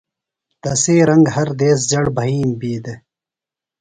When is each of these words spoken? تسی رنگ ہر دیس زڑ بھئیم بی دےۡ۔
تسی 0.61 0.95
رنگ 1.09 1.25
ہر 1.35 1.49
دیس 1.59 1.79
زڑ 1.89 2.05
بھئیم 2.15 2.49
بی 2.59 2.73
دےۡ۔ 2.83 2.99